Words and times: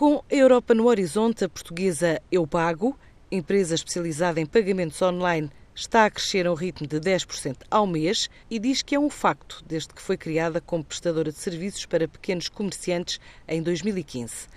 Com 0.00 0.24
Europa 0.30 0.72
no 0.72 0.86
horizonte, 0.86 1.44
a 1.44 1.48
portuguesa 1.50 2.22
Eu 2.32 2.46
Pago, 2.46 2.98
empresa 3.30 3.74
especializada 3.74 4.40
em 4.40 4.46
pagamentos 4.46 5.02
online, 5.02 5.50
está 5.74 6.06
a 6.06 6.10
crescer 6.10 6.46
a 6.46 6.50
um 6.50 6.54
ritmo 6.54 6.86
de 6.86 6.98
10% 6.98 7.58
ao 7.70 7.86
mês 7.86 8.30
e 8.50 8.58
diz 8.58 8.80
que 8.80 8.94
é 8.94 8.98
um 8.98 9.10
facto 9.10 9.62
desde 9.66 9.92
que 9.92 10.00
foi 10.00 10.16
criada 10.16 10.58
como 10.58 10.82
prestadora 10.82 11.30
de 11.30 11.36
serviços 11.36 11.84
para 11.84 12.08
pequenos 12.08 12.48
comerciantes 12.48 13.20
em 13.46 13.62
2015. 13.62 14.48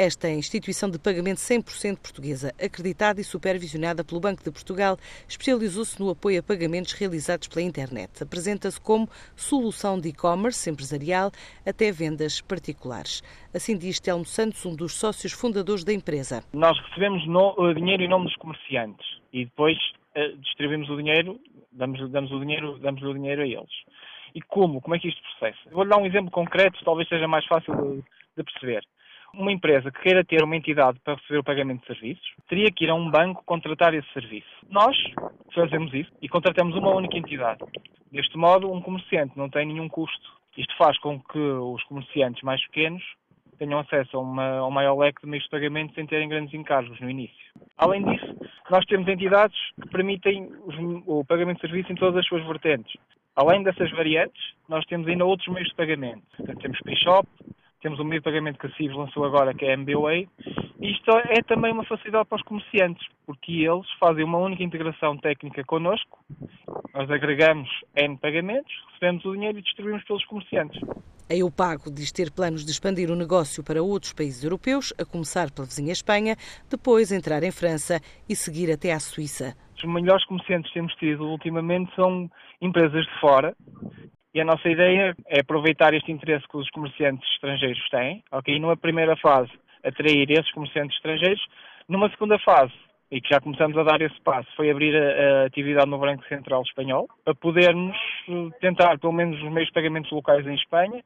Esta 0.00 0.30
instituição 0.30 0.88
de 0.88 0.96
pagamento 0.96 1.38
100% 1.38 1.98
portuguesa, 1.98 2.54
acreditada 2.64 3.20
e 3.20 3.24
supervisionada 3.24 4.04
pelo 4.04 4.20
Banco 4.20 4.44
de 4.44 4.52
Portugal, 4.52 4.96
especializou-se 5.28 5.98
no 5.98 6.08
apoio 6.08 6.38
a 6.38 6.42
pagamentos 6.44 6.92
realizados 6.92 7.48
pela 7.48 7.66
internet. 7.66 8.22
Apresenta-se 8.22 8.80
como 8.80 9.08
solução 9.34 9.98
de 9.98 10.10
e-commerce 10.10 10.70
empresarial 10.70 11.32
até 11.66 11.90
vendas 11.90 12.40
particulares. 12.40 13.24
Assim 13.52 13.76
diz 13.76 13.98
Telmo 13.98 14.24
Santos, 14.24 14.64
um 14.64 14.76
dos 14.76 14.94
sócios 14.94 15.32
fundadores 15.32 15.82
da 15.82 15.92
empresa. 15.92 16.44
Nós 16.52 16.78
recebemos 16.78 17.26
no, 17.26 17.74
dinheiro 17.74 18.04
em 18.04 18.08
nome 18.08 18.26
dos 18.26 18.36
comerciantes 18.36 19.04
e 19.32 19.46
depois 19.46 19.76
uh, 20.14 20.36
distribuímos 20.38 20.88
o 20.90 20.96
dinheiro, 20.96 21.40
damos, 21.72 22.08
damos, 22.12 22.30
o 22.30 22.38
dinheiro, 22.38 22.78
damos 22.78 23.02
o 23.02 23.12
dinheiro 23.12 23.42
a 23.42 23.46
eles. 23.48 23.74
E 24.32 24.40
como? 24.42 24.80
Como 24.80 24.94
é 24.94 25.00
que 25.00 25.08
isto 25.08 25.20
processa? 25.22 25.70
Vou-lhe 25.72 25.90
dar 25.90 25.98
um 25.98 26.06
exemplo 26.06 26.30
concreto, 26.30 26.84
talvez 26.84 27.08
seja 27.08 27.26
mais 27.26 27.44
fácil 27.46 27.74
de, 27.74 28.04
de 28.36 28.44
perceber. 28.44 28.84
Uma 29.34 29.52
empresa 29.52 29.90
que 29.90 30.00
queira 30.00 30.24
ter 30.24 30.42
uma 30.42 30.56
entidade 30.56 30.98
para 31.00 31.14
receber 31.14 31.38
o 31.38 31.44
pagamento 31.44 31.80
de 31.80 31.86
serviços 31.86 32.26
teria 32.48 32.70
que 32.70 32.84
ir 32.84 32.90
a 32.90 32.94
um 32.94 33.10
banco 33.10 33.44
contratar 33.44 33.94
esse 33.94 34.10
serviço. 34.12 34.48
Nós 34.70 34.96
fazemos 35.54 35.92
isso 35.92 36.10
e 36.22 36.28
contratamos 36.28 36.74
uma 36.76 36.94
única 36.94 37.16
entidade. 37.16 37.60
Deste 38.10 38.36
modo, 38.36 38.72
um 38.72 38.80
comerciante 38.80 39.36
não 39.36 39.48
tem 39.48 39.66
nenhum 39.66 39.88
custo. 39.88 40.38
Isto 40.56 40.76
faz 40.76 40.98
com 40.98 41.20
que 41.20 41.38
os 41.38 41.82
comerciantes 41.84 42.42
mais 42.42 42.60
pequenos 42.66 43.02
tenham 43.58 43.78
acesso 43.80 44.16
a, 44.16 44.20
uma, 44.20 44.58
a 44.58 44.66
um 44.66 44.70
maior 44.70 44.96
leque 44.96 45.20
de 45.22 45.28
meios 45.28 45.44
de 45.44 45.50
pagamento 45.50 45.94
sem 45.94 46.06
terem 46.06 46.28
grandes 46.28 46.54
encargos 46.54 46.98
no 47.00 47.10
início. 47.10 47.52
Além 47.76 48.04
disso, 48.04 48.36
nós 48.70 48.84
temos 48.86 49.06
entidades 49.08 49.56
que 49.80 49.88
permitem 49.88 50.50
os, 50.64 50.74
o 51.06 51.24
pagamento 51.24 51.56
de 51.56 51.68
serviço 51.68 51.92
em 51.92 51.96
todas 51.96 52.16
as 52.16 52.26
suas 52.26 52.44
vertentes. 52.46 52.94
Além 53.36 53.62
dessas 53.62 53.90
variantes, 53.92 54.42
nós 54.68 54.84
temos 54.86 55.06
ainda 55.06 55.24
outros 55.24 55.48
meios 55.48 55.68
de 55.68 55.74
pagamento. 55.74 56.22
Portanto, 56.36 56.60
temos 56.60 56.80
PayShop, 56.80 57.28
temos 57.80 58.00
um 58.00 58.04
meio 58.04 58.20
de 58.20 58.24
pagamento 58.24 58.58
que 58.58 58.66
a 58.66 58.70
CIVs 58.70 58.96
lançou 58.96 59.24
agora, 59.24 59.54
que 59.54 59.64
é 59.64 59.70
a 59.70 59.74
MBWay. 59.74 60.28
Isto 60.80 61.10
é 61.16 61.42
também 61.42 61.72
uma 61.72 61.84
facilidade 61.84 62.28
para 62.28 62.36
os 62.36 62.42
comerciantes, 62.42 63.06
porque 63.26 63.52
eles 63.52 63.86
fazem 63.98 64.24
uma 64.24 64.38
única 64.38 64.62
integração 64.62 65.16
técnica 65.16 65.64
connosco, 65.64 66.18
nós 66.94 67.10
agregamos 67.10 67.68
N 67.96 68.16
pagamentos, 68.18 68.72
recebemos 68.92 69.24
o 69.24 69.32
dinheiro 69.32 69.58
e 69.58 69.62
distribuímos 69.62 70.04
pelos 70.04 70.24
comerciantes. 70.24 70.80
A 71.30 71.34
Eu 71.34 71.50
Pago 71.50 71.90
diz 71.90 72.10
ter 72.10 72.30
planos 72.30 72.64
de 72.64 72.70
expandir 72.70 73.10
o 73.10 73.16
negócio 73.16 73.62
para 73.62 73.82
outros 73.82 74.12
países 74.12 74.42
europeus, 74.42 74.94
a 74.98 75.04
começar 75.04 75.50
pela 75.50 75.66
vizinha 75.66 75.92
Espanha, 75.92 76.36
depois 76.70 77.12
entrar 77.12 77.42
em 77.42 77.52
França 77.52 78.00
e 78.28 78.34
seguir 78.34 78.72
até 78.72 78.92
à 78.92 78.98
Suíça. 78.98 79.54
Os 79.76 79.84
melhores 79.84 80.24
comerciantes 80.24 80.68
que 80.68 80.74
temos 80.74 80.94
tido 80.94 81.24
ultimamente 81.24 81.94
são 81.94 82.30
empresas 82.60 83.04
de 83.04 83.20
fora 83.20 83.54
e 84.38 84.40
a 84.40 84.44
nossa 84.44 84.68
ideia 84.68 85.16
é 85.26 85.40
aproveitar 85.40 85.92
este 85.94 86.12
interesse 86.12 86.46
que 86.46 86.56
os 86.56 86.70
comerciantes 86.70 87.28
estrangeiros 87.32 87.88
têm, 87.90 88.22
ok? 88.30 88.54
E 88.54 88.60
numa 88.60 88.76
primeira 88.76 89.16
fase, 89.16 89.50
atrair 89.82 90.30
esses 90.30 90.48
comerciantes 90.52 90.96
estrangeiros. 90.96 91.44
Numa 91.88 92.08
segunda 92.10 92.38
fase, 92.38 92.72
e 93.10 93.20
que 93.20 93.30
já 93.30 93.40
começamos 93.40 93.76
a 93.76 93.82
dar 93.82 94.00
esse 94.00 94.20
passo, 94.20 94.48
foi 94.54 94.70
abrir 94.70 94.94
a, 94.94 95.42
a 95.42 95.46
atividade 95.46 95.90
no 95.90 95.98
Banco 95.98 96.24
Central 96.28 96.62
Espanhol, 96.62 97.08
para 97.24 97.34
podermos 97.34 97.96
eh, 98.28 98.48
tentar 98.60 98.96
pelo 99.00 99.12
menos 99.12 99.42
os 99.42 99.50
meios 99.50 99.66
de 99.66 99.74
pagamentos 99.74 100.12
locais 100.12 100.46
em 100.46 100.54
Espanha. 100.54 101.02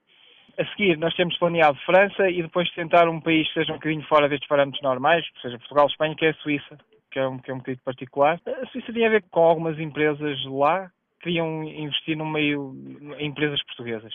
A 0.58 0.66
seguir, 0.66 0.98
nós 0.98 1.14
temos 1.14 1.38
planeado 1.38 1.78
França 1.86 2.28
e 2.28 2.42
depois 2.42 2.70
tentar 2.72 3.08
um 3.08 3.18
país 3.18 3.48
que 3.48 3.54
seja 3.54 3.72
um 3.72 3.76
bocadinho 3.76 4.02
fora 4.08 4.28
destes 4.28 4.46
parâmetros 4.46 4.82
normais, 4.82 5.24
ou 5.36 5.40
seja, 5.40 5.58
Portugal, 5.58 5.86
Espanha, 5.86 6.14
que 6.14 6.26
é 6.26 6.30
a 6.30 6.34
Suíça, 6.34 6.76
que 7.10 7.18
é 7.18 7.26
um, 7.26 7.38
que 7.38 7.50
é 7.50 7.54
um 7.54 7.58
bocadinho 7.58 7.82
particular. 7.82 8.38
A 8.46 8.66
Suíça 8.66 8.92
tem 8.92 9.06
a 9.06 9.10
ver 9.10 9.24
com 9.30 9.40
algumas 9.40 9.78
empresas 9.78 10.44
lá 10.44 10.90
queriam 11.22 11.62
investir 11.64 12.16
no 12.16 12.26
meio 12.26 12.74
em 13.18 13.26
empresas 13.26 13.62
portuguesas. 13.64 14.12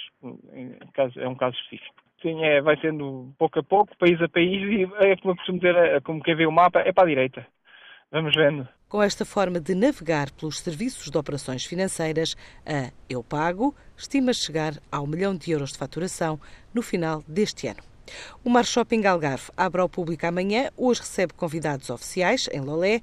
É 1.16 1.28
um 1.28 1.36
caso 1.36 1.56
específico. 1.56 1.96
Sim, 2.22 2.44
é, 2.44 2.62
vai 2.62 2.80
sendo 2.80 3.32
pouco 3.38 3.60
a 3.60 3.64
pouco, 3.64 3.98
país 3.98 4.20
a 4.22 4.28
país, 4.28 4.62
e 4.64 4.84
é 5.08 5.16
como 5.18 5.32
eu 5.32 5.36
costumo 5.38 5.60
dizer, 5.60 5.76
é, 5.76 6.00
como 6.02 6.22
quem 6.22 6.36
vê 6.36 6.46
o 6.48 6.52
mapa, 6.52 6.80
é 6.80 6.92
para 6.92 7.04
a 7.04 7.08
direita. 7.08 7.46
Vamos 8.12 8.34
vendo. 8.36 8.68
Com 8.90 9.04
esta 9.04 9.26
forma 9.26 9.60
de 9.60 9.76
navegar 9.76 10.32
pelos 10.32 10.60
serviços 10.60 11.12
de 11.12 11.18
operações 11.18 11.66
financeiras, 11.66 12.36
a 12.66 12.92
Eu 13.10 13.24
Pago 13.24 13.76
estima 13.98 14.34
chegar 14.34 14.74
ao 14.92 15.06
milhão 15.06 15.36
de 15.36 15.52
euros 15.52 15.74
de 15.74 15.78
faturação 15.78 16.40
no 16.74 16.82
final 16.82 17.22
deste 17.28 17.68
ano. 17.68 17.84
O 18.44 18.50
Mar 18.50 18.66
Shopping 18.66 19.06
Algarve 19.06 19.52
abre 19.58 19.82
ao 19.82 19.90
público 19.90 20.26
amanhã. 20.26 20.70
Hoje 20.78 21.02
recebe 21.02 21.34
convidados 21.34 21.90
oficiais 21.90 22.48
em 22.54 22.62
Lolé 22.62 23.02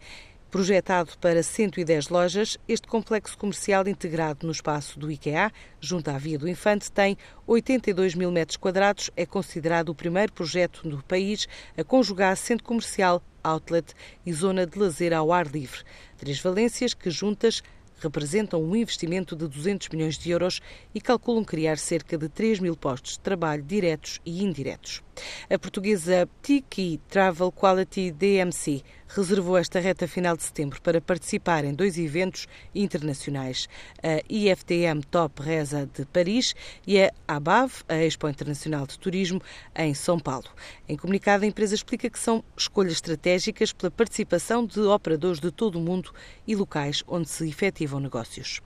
Projetado 0.54 1.18
para 1.18 1.42
110 1.42 2.10
lojas, 2.10 2.56
este 2.68 2.86
complexo 2.86 3.36
comercial 3.36 3.88
integrado 3.88 4.46
no 4.46 4.52
espaço 4.52 5.00
do 5.00 5.10
IKEA, 5.10 5.50
junto 5.80 6.08
à 6.12 6.16
Via 6.16 6.38
do 6.38 6.48
Infante, 6.48 6.92
tem 6.92 7.18
82 7.44 8.14
mil 8.14 8.30
metros 8.30 8.56
quadrados. 8.56 9.10
É 9.16 9.26
considerado 9.26 9.88
o 9.88 9.96
primeiro 9.96 10.32
projeto 10.32 10.88
no 10.88 11.02
país 11.02 11.48
a 11.76 11.82
conjugar 11.82 12.36
centro 12.36 12.64
comercial, 12.64 13.20
outlet 13.42 13.94
e 14.24 14.32
zona 14.32 14.64
de 14.64 14.78
lazer 14.78 15.12
ao 15.12 15.32
ar 15.32 15.48
livre. 15.48 15.82
Três 16.16 16.38
valências 16.38 16.94
que 16.94 17.10
juntas 17.10 17.60
representam 17.98 18.62
um 18.62 18.76
investimento 18.76 19.34
de 19.34 19.48
200 19.48 19.88
milhões 19.88 20.16
de 20.16 20.30
euros 20.30 20.60
e 20.94 21.00
calculam 21.00 21.44
criar 21.44 21.78
cerca 21.78 22.16
de 22.16 22.28
3 22.28 22.60
mil 22.60 22.76
postos 22.76 23.14
de 23.14 23.18
trabalho 23.18 23.64
diretos 23.64 24.20
e 24.24 24.44
indiretos. 24.44 25.02
A 25.50 25.58
portuguesa 25.58 26.28
Tiki 26.42 27.00
Travel 27.08 27.52
Quality 27.52 28.10
DMC 28.10 28.82
reservou 29.08 29.56
esta 29.56 29.78
reta 29.78 30.08
final 30.08 30.36
de 30.36 30.42
setembro 30.42 30.80
para 30.82 31.00
participar 31.00 31.64
em 31.64 31.72
dois 31.72 31.96
eventos 31.98 32.46
internacionais, 32.74 33.68
a 34.02 34.22
IFTM 34.28 35.02
Top 35.10 35.40
Reza 35.40 35.88
de 35.96 36.04
Paris 36.06 36.54
e 36.86 37.00
a 37.00 37.12
ABAV, 37.28 37.84
a 37.88 37.96
Expo 37.96 38.28
Internacional 38.28 38.86
de 38.86 38.98
Turismo, 38.98 39.40
em 39.76 39.94
São 39.94 40.18
Paulo. 40.18 40.48
Em 40.88 40.96
comunicado, 40.96 41.44
a 41.44 41.46
empresa 41.46 41.74
explica 41.74 42.10
que 42.10 42.18
são 42.18 42.42
escolhas 42.56 42.94
estratégicas 42.94 43.72
pela 43.72 43.90
participação 43.90 44.66
de 44.66 44.80
operadores 44.80 45.40
de 45.40 45.50
todo 45.50 45.76
o 45.76 45.80
mundo 45.80 46.12
e 46.46 46.56
locais 46.56 47.04
onde 47.06 47.28
se 47.28 47.48
efetivam 47.48 48.00
negócios. 48.00 48.60